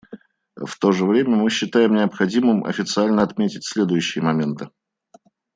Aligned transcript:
В 0.55 0.79
то 0.79 0.91
же 0.91 1.05
время 1.05 1.35
мы 1.35 1.51
считаем 1.51 1.93
необходимым 1.93 2.65
официально 2.65 3.21
отметить 3.21 3.63
следующие 3.65 4.23
моменты. 4.23 4.71